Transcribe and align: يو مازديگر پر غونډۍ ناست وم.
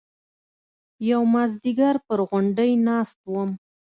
يو 1.09 1.21
مازديگر 1.33 1.95
پر 2.07 2.19
غونډۍ 2.29 2.71
ناست 2.87 3.19
وم. 3.31 3.49